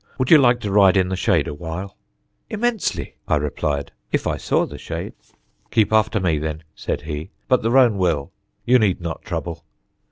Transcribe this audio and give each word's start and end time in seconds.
Would 0.17 0.31
you 0.31 0.39
like 0.39 0.59
to 0.61 0.71
ride 0.71 0.97
in 0.97 1.09
the 1.09 1.15
shade 1.15 1.47
awhile?" 1.47 1.95
"Immensely," 2.49 3.17
I 3.27 3.35
replied, 3.35 3.91
"if 4.11 4.25
I 4.25 4.35
saw 4.35 4.65
the 4.65 4.79
shade." 4.79 5.13
"Keep 5.69 5.93
after 5.93 6.19
me, 6.19 6.39
then," 6.39 6.63
said 6.73 7.01
he; 7.01 7.29
"but 7.47 7.61
the 7.61 7.69
roan 7.69 7.99
will. 7.99 8.31
You 8.65 8.79
need 8.79 8.99
not 8.99 9.21
trouble!" 9.21 9.63